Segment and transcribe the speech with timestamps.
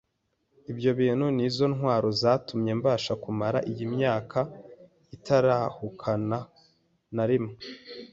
[0.71, 4.39] Ibyo bintu nizo ntwaro zatumye mbasha kumara iyi myaka
[5.15, 6.37] atarahukana
[7.15, 7.53] na rimwe.